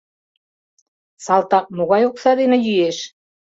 —Салтак 1.25 1.65
могай 1.77 2.03
окса 2.09 2.31
дене 2.39 2.57
йӱэш? 2.65 2.97